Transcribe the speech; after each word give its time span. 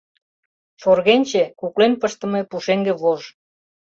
Шоргенче— 0.81 1.43
куклен 1.59 1.93
пыштыме 2.01 2.41
пушеҥге 2.49 2.93
вож. 3.01 3.21